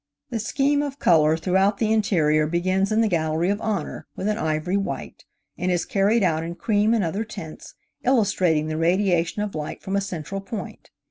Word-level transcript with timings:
The 0.31 0.39
scheme 0.39 0.81
of 0.81 0.97
color 0.97 1.37
throughout 1.37 1.77
the 1.77 1.93
interior 1.93 2.47
begins 2.47 2.91
in 2.91 3.01
the 3.01 3.07
Gallery 3.07 3.51
of 3.51 3.61
Honor 3.61 4.07
with 4.15 4.27
an 4.27 4.39
ivory 4.39 4.75
white, 4.75 5.25
and 5.59 5.69
is 5.71 5.85
carried 5.85 6.23
out 6.23 6.43
in 6.43 6.55
cream 6.55 6.95
and 6.95 7.03
other 7.03 7.23
tints, 7.23 7.75
illustrating 8.03 8.65
the 8.65 8.77
radiation 8.77 9.43
of 9.43 9.53
light 9.53 9.83
from 9.83 9.95
a 9.95 10.01
central 10.01 10.41
point. 10.41 10.89